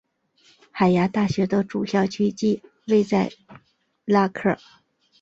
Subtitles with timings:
[0.71, 3.31] 海牙大学的主校区即位在
[4.03, 4.57] 拉克。